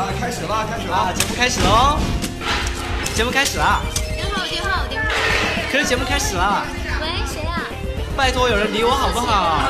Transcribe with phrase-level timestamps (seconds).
[0.00, 1.98] 啊，开始了，开始了，节目开始喽！
[3.14, 3.82] 节目开始了。
[4.16, 5.08] 电话，电话，电话。
[5.70, 6.64] 可是节目开始了。
[7.02, 7.60] 喂，谁啊？
[8.16, 9.60] 拜托，有人理我好不好？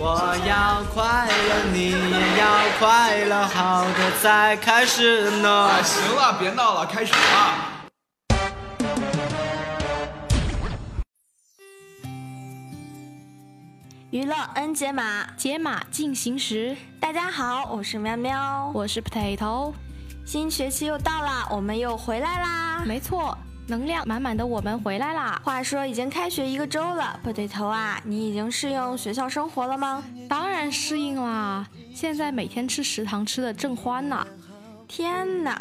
[0.00, 2.44] 我要快乐，你也要
[2.80, 5.70] 快乐，好的才开始呢。
[5.84, 7.73] 行了，别闹了，开始了。
[14.14, 16.76] 娱乐 N 解码，解码进行时。
[17.00, 19.72] 大家好，我是喵喵，我是 Potato。
[20.24, 22.84] 新学期又到啦，我们又回来啦。
[22.86, 25.40] 没错，能量满满的我们回来啦。
[25.42, 30.04] 话说已经开学一个周了，Potato 啊，你已经适应学校生活了吗？
[30.28, 34.24] 当然适应啦，现在每天吃食堂吃的正欢呢。
[34.86, 35.60] 天哪，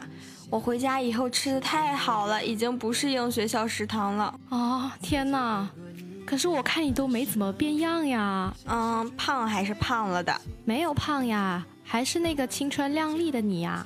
[0.52, 4.40] 我回家以后吃的太好了，已经不适应学校食堂了。
[4.50, 5.68] 啊，天哪！
[6.34, 8.52] 可是我看你都没怎么变样呀。
[8.66, 13.86] 嗯，胖还是胖了的，没有胖呀，还是那个青春靓丽的你呀。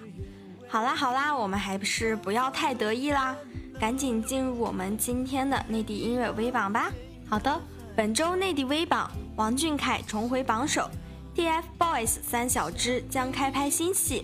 [0.70, 3.36] 好啦好啦，我们还是不要太得意啦，
[3.78, 6.90] 赶紧进入我们今天的内地音乐微榜吧。
[7.28, 7.62] 好的，
[7.98, 10.90] 本周内地微榜，王俊凯重回榜首
[11.36, 14.24] ，TFBOYS 三小只将开拍新戏，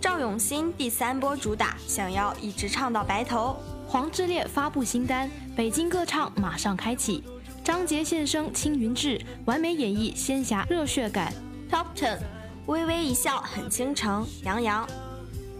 [0.00, 3.56] 赵永新第三波主打，想要一直唱到白头。
[3.86, 7.22] 黄致列发布新单，北京歌唱马上开启。
[7.64, 11.32] 张杰现身青云志，完美演绎仙侠热血感。
[11.70, 12.18] Top Ten，
[12.66, 14.84] 微微一笑很倾城，杨洋。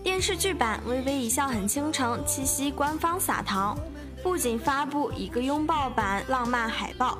[0.02, 3.78] 电视剧版《微微一笑很倾城》七夕官方撒糖，
[4.20, 7.16] 不仅发布一个拥抱版浪漫海报，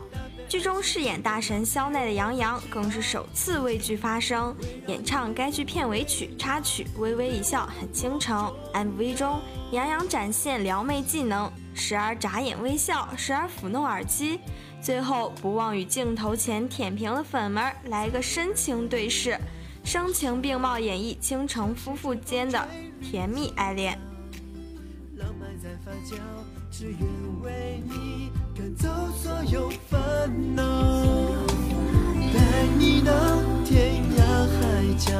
[0.48, 4.52] 剧中饰演大神肖奈的杨洋更是首次为剧发声，
[4.88, 8.52] 演唱该剧片尾曲插曲《微微一笑很倾城》。
[8.84, 9.40] MV 中，
[9.70, 14.40] 杨洋展现撩妹技能，时而眨眼微笑，时而抚弄耳机。
[14.82, 19.38] 最后不忘与镜头前舔屏的粉们来个深情对视，
[19.84, 22.66] 声情并茂演绎倾城夫妇间的
[23.00, 23.96] 甜蜜爱恋。
[25.16, 26.16] 浪漫在发酵，
[26.68, 26.98] 只愿
[27.44, 30.00] 为你赶走所有烦
[30.56, 30.64] 恼，
[32.34, 32.40] 带
[32.76, 33.12] 你到
[33.64, 34.60] 天涯海
[34.98, 35.12] 角，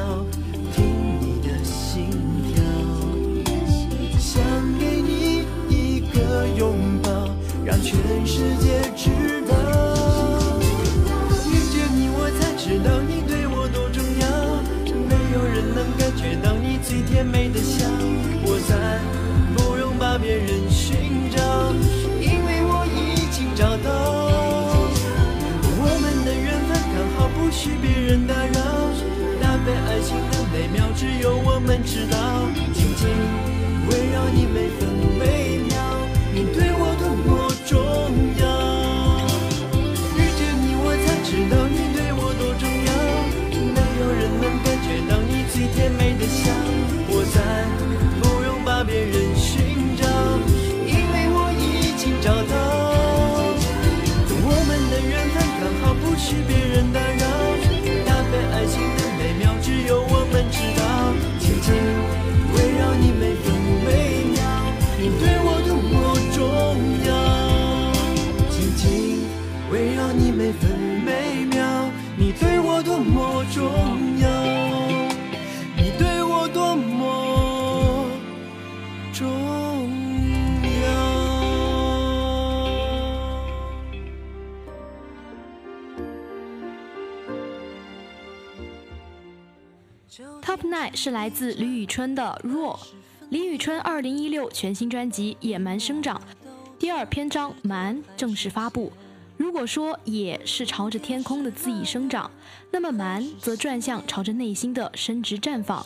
[0.73, 0.83] 听
[1.21, 2.09] 你的心
[2.53, 2.61] 跳，
[4.19, 4.43] 想
[4.77, 6.92] 给你一个拥抱，
[7.65, 9.09] 让全世界知
[9.47, 9.53] 道。
[11.47, 14.27] 遇见你我才知道你对我多重要。
[15.07, 17.85] 没有人能感觉到你最甜美的笑，
[18.45, 18.99] 我再
[19.55, 21.39] 不用把别人寻找，
[22.19, 23.89] 因为我已经找到。
[25.85, 28.59] 我们的缘分刚好不许别人打扰，
[29.41, 32.17] 搭配爱情的美妙只有我们知道。
[32.73, 33.07] 紧紧
[33.89, 34.87] 围绕你每分
[35.19, 35.73] 每秒，
[36.33, 36.72] 你对
[90.95, 92.79] 是来自李宇春的《弱》，
[93.29, 96.17] 李宇春二零一六全新专辑《野蛮生长》
[96.77, 98.91] 第二篇章《蛮》正式发布。
[99.35, 102.29] 如果说野是朝着天空的恣意生长，
[102.71, 105.85] 那么蛮则转向朝着内心的伸直绽放。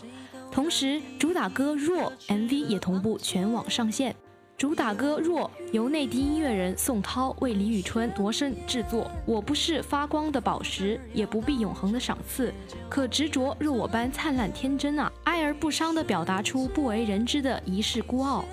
[0.51, 4.15] 同时，主打歌《弱》MV 也同步全网上线。
[4.57, 9.07] 主打歌《若》由内地音乐人宋涛为李宇春度身制作。
[9.23, 12.51] 我不是发光的宝石，也不必永恒的赏赐，
[12.89, 15.11] 可执着若我般灿烂天真啊！
[15.25, 18.43] 哀而不伤地表达出不为人知的一世孤傲。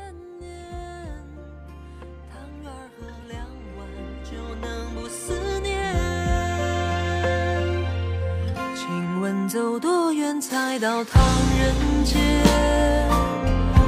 [8.77, 11.23] 请问走多远才到唐
[11.59, 11.75] 人
[12.05, 12.19] 街，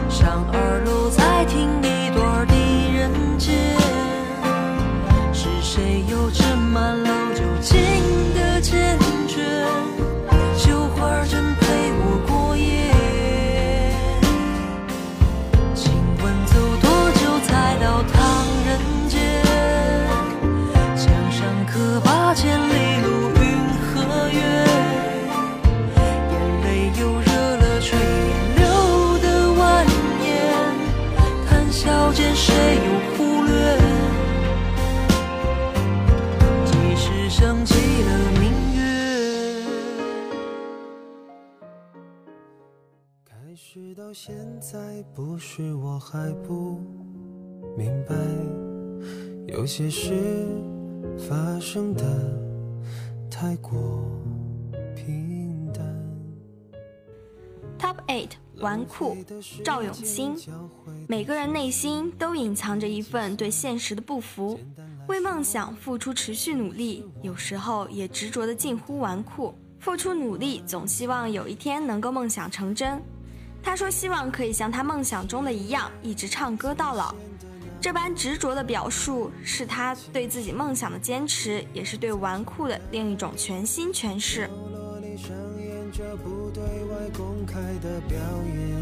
[0.09, 1.96] 上二楼再听一段
[5.33, 7.77] 是谁又斟满老酒，敬
[8.35, 8.99] 的坚
[9.29, 9.43] 决？
[44.19, 46.81] 现在，不是我还不
[47.77, 48.17] 明白，
[49.47, 50.15] 有些事
[51.29, 52.03] 发生的
[53.31, 54.11] 太过
[54.97, 55.85] 平淡。
[57.79, 59.19] Top Eight，纨绔，
[59.63, 60.35] 赵永新。
[61.07, 64.59] 每个人内心都隐藏着一份对现实的不服，
[65.09, 69.53] 为梦想付出持续努力，有时候也执着的近乎纨绔。
[69.79, 73.01] 付出努力，总希望有一天能够梦想成真。
[73.67, 77.13] 他说希望可以像他梦想中的一样，一直唱歌到老。
[77.81, 84.49] 这般执着的表述，是他对自己梦想的坚持，也是对纨绔的另一种全新诠释。
[84.73, 88.17] 落里上演着不对外公开的表
[88.55, 88.77] 演。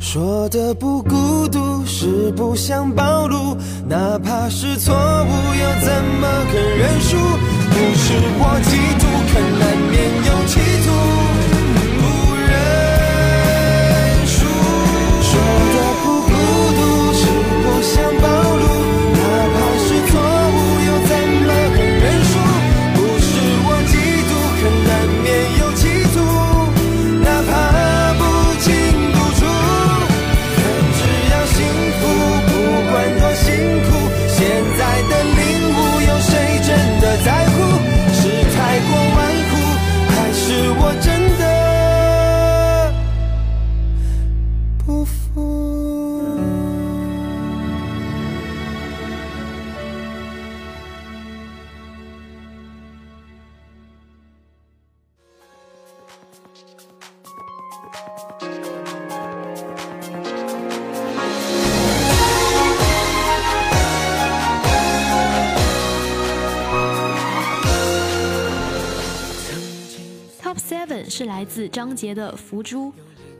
[0.00, 3.56] 说的不孤独，是不想暴露，
[3.88, 7.16] 哪怕是错误，又怎么肯认输？
[7.18, 10.86] 不是我嫉妒，可难免有企图，
[71.42, 72.86] 来自张杰的《福珠》，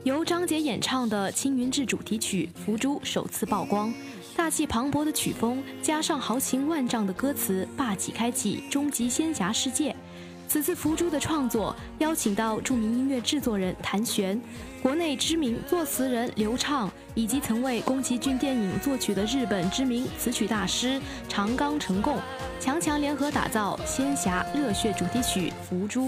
[0.03, 3.93] 由张杰演唱的《青云志》主题曲《福珠》首次曝光，
[4.35, 9.95] 大气磅礴的曲风加上豪情万丈的歌词，霸气开启终极仙侠世界。
[10.49, 14.37] 此次《福珠》的创作邀请到著名音乐制作人谭旋、
[14.81, 22.17] 国内知名作词人刘畅，以及曾为宫崎骏电影作曲的日本知名词曲大师长冈成贡，
[22.59, 26.07] 强强联合打造仙侠热血主题曲《福珠》。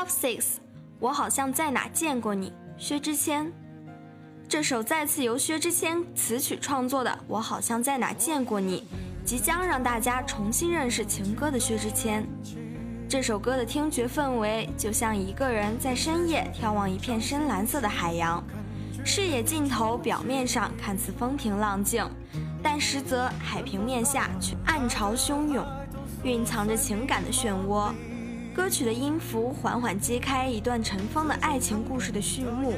[0.00, 0.44] Top Six，
[0.98, 3.52] 我好像在哪见过你，薛之谦。
[4.48, 8.80] 这首再次由薛之谦词曲创作的《我好像在哪见过你》，
[9.26, 12.26] 即将让大家重新认识情歌的薛之谦。
[13.10, 18.42] 这首歌的听觉氛围就像一个人在深夜眺望一片深蓝色的海洋，
[19.04, 22.08] 视野尽头表面上看似风平浪静，
[22.62, 25.62] 但实则海平面下却暗潮汹涌，
[26.24, 27.92] 蕴藏着情感的漩涡。
[28.54, 32.74] 歌曲的音符缓缓揭开一段尘封的爱情故事的序幕，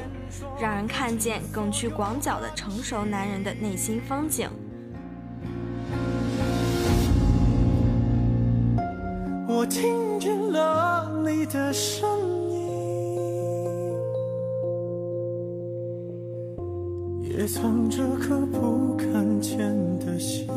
[0.59, 4.49] 让人看见更具广角的成熟男人的内心风景。
[9.47, 12.07] 我听见了你的声
[12.49, 12.69] 音，
[17.21, 19.57] 也藏着颗不敢见
[19.99, 20.47] 的心。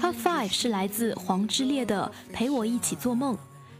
[0.00, 3.34] Top Five 是来自黄致列的《陪我一起做梦》，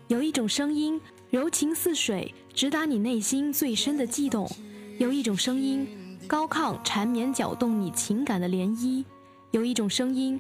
[0.09, 1.01] 有一种声音
[1.31, 4.47] 柔情似水，直达你内心最深的悸动；
[5.01, 5.89] 有一种声音
[6.27, 9.03] 高亢缠绵，搅动你情感的涟漪；
[9.51, 10.39] 有一种声音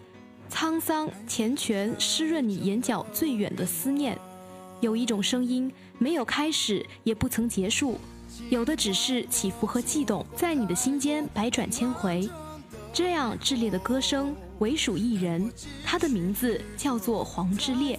[0.52, 4.14] 沧桑缱绻，湿润你眼角最远的思念；
[4.82, 7.96] 有一种声音没有开始，也不曾结束，
[8.50, 12.28] 有的只是起伏和悸动，在你的心间百转千回。
[12.92, 15.50] 这样炽烈的歌声唯属一人，
[15.86, 17.98] 他的名字叫做黄致列。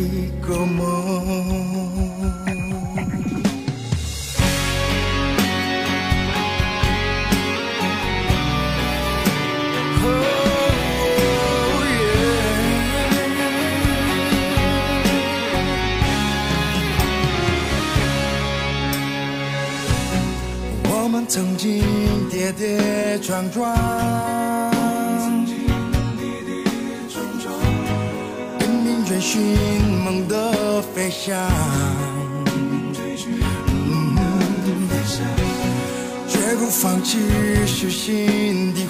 [0.00, 1.90] 一个梦。
[10.02, 12.30] Oh, yeah
[20.92, 21.82] 我们曾经
[22.30, 23.74] 跌跌撞撞，
[37.10, 38.89] 只是心底。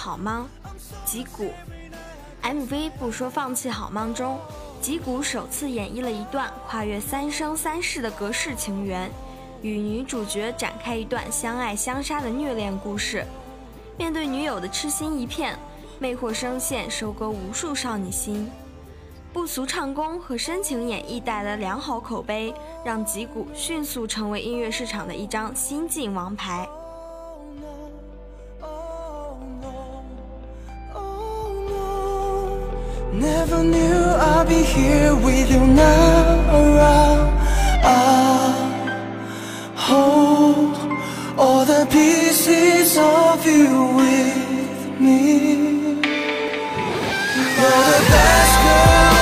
[0.00, 0.48] 好吗？
[1.04, 1.52] 吉谷。
[2.42, 4.38] MV《不说放弃好吗》中，
[4.80, 9.10] 吉谷首次演绎了一段跨越三生三世的隔世情缘，
[9.60, 13.26] 与女主角展开一段相爱相杀的虐恋故事。
[13.98, 15.54] 面对女友的痴心一片，
[15.98, 18.50] 魅惑声线收割无数少女心。
[19.34, 26.66] 不俗唱功和深情演绎带来良好口碑，让吉谷迅速成为音乐市场的一张新晋王牌。
[33.12, 36.40] Never knew I'd be here with you now.
[36.60, 37.30] around.
[37.82, 38.52] I
[39.74, 40.76] hold
[41.38, 44.40] all the pieces of you with
[48.10, 49.19] Top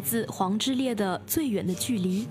[0.00, 2.22] 来自黄致列的《最远的距离》，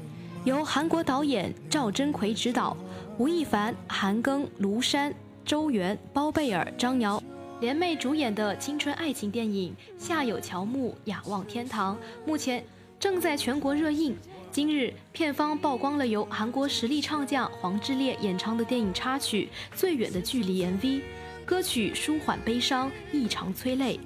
[0.43, 2.75] 由韩国导演赵真奎执导，
[3.19, 5.13] 吴亦凡、韩庚、卢山、
[5.45, 7.21] 周元、包贝尔、张瑶
[7.59, 9.71] 联袂主演的青春爱情电影
[10.03, 11.95] 《夏有乔木，雅望天堂》，
[12.25, 12.65] 目前
[12.99, 14.17] 正在全国热映。
[14.51, 19.47] 今日，片方曝光了由韩国实力唱将黄致列演唱的电影插曲
[19.77, 21.01] 《最远的距离》MV，
[21.45, 23.99] 歌曲舒缓悲伤，异常催泪。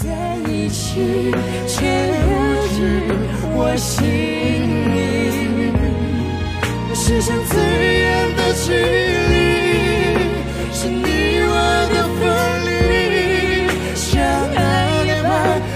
[0.00, 0.06] 在
[0.48, 1.34] 一起
[1.66, 1.76] 却
[2.22, 2.26] 不
[2.68, 2.78] 知
[3.52, 3.98] 我心
[4.94, 4.96] 里
[6.94, 7.52] 世上最
[7.98, 8.66] 远的距
[9.32, 9.34] 离，
[10.72, 11.02] 是你
[11.42, 11.52] 我
[11.90, 12.20] 的分
[12.68, 12.70] 离。
[13.96, 14.06] 相
[14.54, 14.58] 爱
[15.08, 15.28] 的怕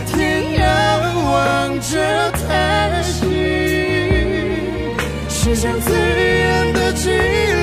[0.06, 0.14] 天
[0.54, 0.62] 涯
[1.32, 1.34] 望
[1.80, 1.90] 着
[2.46, 3.26] 叹息，
[5.28, 7.61] 世上最远的距离，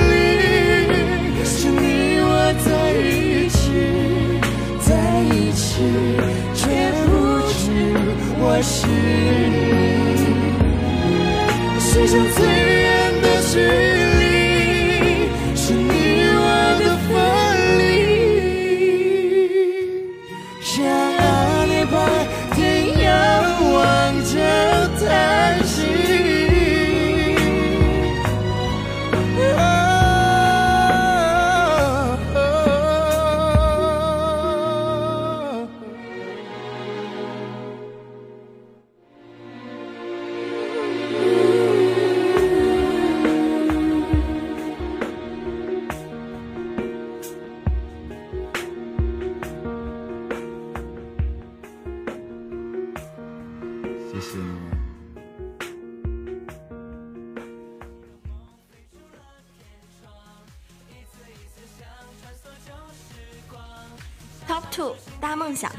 [8.60, 8.92] 我是你，
[11.80, 12.86] 世上最远
[13.22, 13.89] 的距离，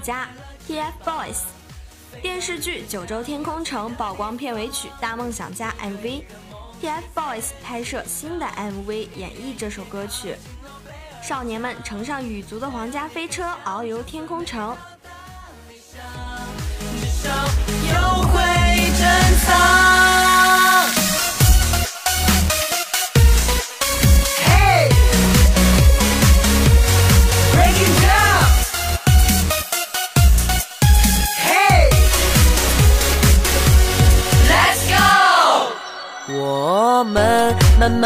[0.01, 0.27] 家
[0.67, 1.37] TFBOYS
[2.21, 5.73] 电视剧《九州天空城》曝光片尾曲《大梦想家》
[6.81, 10.35] MV，TFBOYS 拍摄新的 MV 演绎这首歌曲。
[11.23, 14.75] 少年们乘上羽族的皇家飞车，遨游天空城。
[17.23, 18.41] 有会
[18.97, 19.90] 珍藏。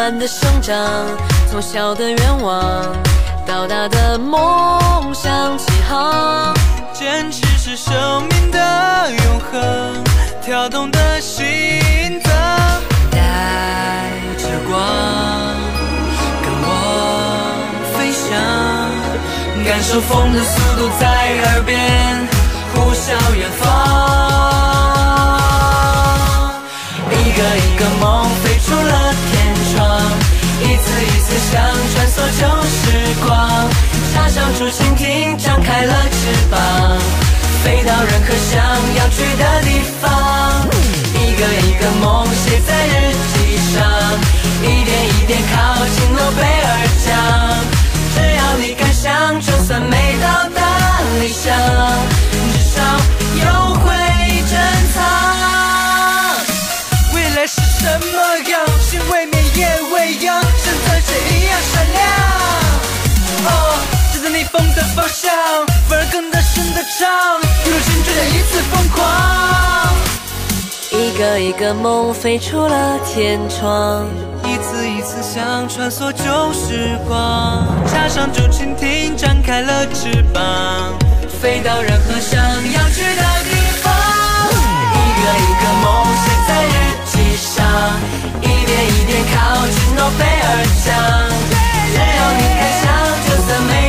[0.06, 0.78] 慢的生长，
[1.50, 2.96] 从小的愿望
[3.44, 6.54] 到大的梦想起航。
[6.94, 7.92] 坚持是生
[8.30, 8.60] 命的
[9.10, 10.04] 永恒，
[10.44, 11.42] 跳动的心
[12.22, 12.32] 脏。
[13.10, 14.78] 带着光，
[16.44, 16.70] 跟我
[17.98, 18.30] 飞翔，
[19.66, 21.04] 感受风的速度在
[21.46, 21.74] 耳边
[22.76, 23.64] 呼啸远方。
[27.10, 28.94] 一个一个梦飞出了
[29.32, 29.35] 天
[29.76, 30.02] 窗，
[30.62, 31.62] 一次一次想
[31.94, 32.82] 穿梭旧时
[33.26, 33.30] 光，
[34.14, 36.18] 插上竹蜻蜓，张开了翅
[36.50, 36.58] 膀，
[37.64, 38.54] 飞到任何想
[38.98, 39.70] 要去的地
[40.02, 40.04] 方。
[41.14, 43.36] 一个一个梦写在日记
[43.74, 43.84] 上，
[44.64, 45.54] 一点一点靠
[45.86, 46.68] 近诺贝尔
[47.06, 47.08] 奖。
[48.16, 50.62] 只要你敢想，就算没到达
[51.20, 51.54] 理想，
[52.54, 52.82] 至少
[53.44, 53.44] 有
[53.76, 53.84] 会
[54.50, 54.54] 珍
[54.94, 54.98] 藏。
[57.14, 57.84] 未来是什
[58.14, 58.16] 么
[58.50, 58.54] 样？
[58.80, 62.04] 心未夜未央，像钻石一样闪亮。
[63.46, 63.50] 哦，
[64.14, 65.32] 站在逆风的方向，
[65.88, 67.08] 反而更大声的唱，
[67.66, 68.96] 一路心追的一次疯狂。
[70.92, 74.06] 一个一个梦飞出了天窗，
[74.44, 80.94] 一次一次想穿梭旧时光，插上竹蜻蜓，张开了翅膀，
[81.42, 83.94] 飞到任何想要去的地方。
[84.92, 85.86] 一个一个梦
[86.24, 87.64] 写在日记上，
[89.24, 90.48] 靠近诺贝尔
[90.84, 91.36] 奖。
[91.94, 92.84] 只要你敢想
[93.26, 93.85] 就算没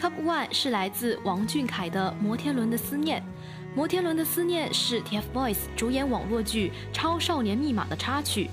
[0.00, 3.20] Top One 是来自王俊凯的《摩天轮的思念》。
[3.74, 8.48] 《摩天轮的思念》是 TFBOYS 主演网络剧《超少年密码》的插曲，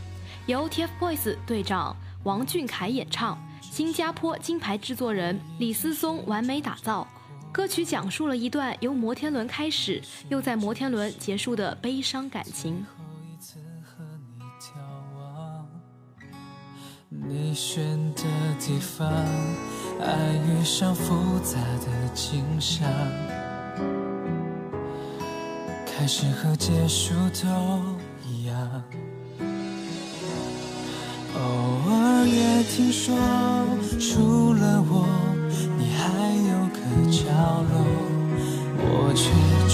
[0.48, 7.08] 由 TFBOYS 队长王俊凯演唱，新加坡金牌制作人李思松完美打造。
[7.52, 12.84] 歌曲讲述了一段由摩天轮开始，又在摩天轮结束的悲伤感情。
[17.10, 18.24] 你选的
[18.60, 19.08] 地方，
[20.02, 20.08] 爱
[20.48, 22.88] 遇上复杂的景象，
[25.86, 27.48] 开始和结束都
[28.28, 28.84] 一样。
[31.36, 31.40] 偶
[31.92, 33.16] 尔也听说，
[34.00, 35.06] 除了我。
[35.78, 36.04] 你还
[36.50, 36.78] 有个
[37.12, 37.24] 角
[37.70, 37.74] 落，
[38.78, 39.24] 我却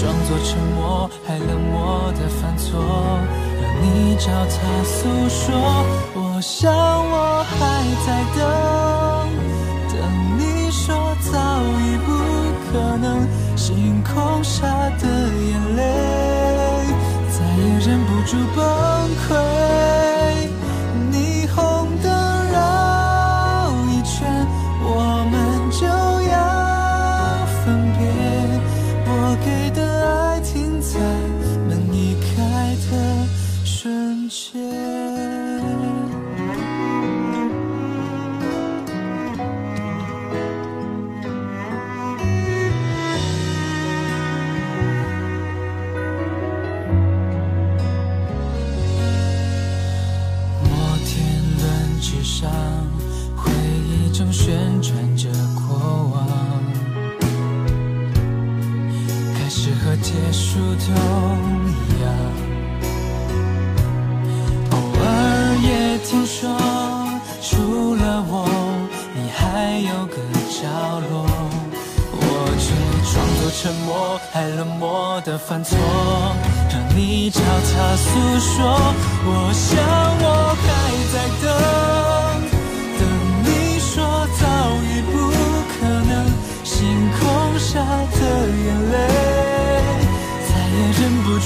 [0.26, 2.70] 作沉默，还冷漠的犯错，
[3.60, 3.84] 让你
[4.16, 4.54] 找他
[4.84, 5.42] 诉说。
[6.14, 7.50] 我想我还
[8.06, 8.40] 在，等
[13.74, 14.66] 星空下
[15.00, 15.80] 的眼泪，
[17.30, 18.91] 再也忍不住崩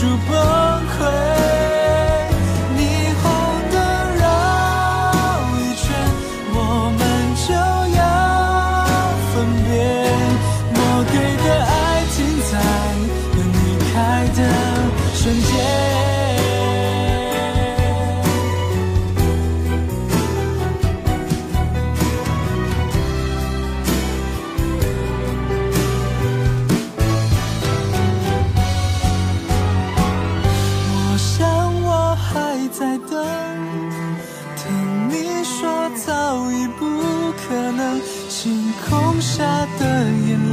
[0.06, 0.55] 也忍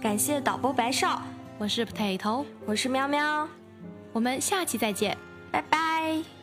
[0.00, 1.20] 感谢导播白少，
[1.58, 3.46] 我是 potato，我是喵喵，
[4.14, 5.16] 我们下期再见，
[5.50, 6.39] 拜拜。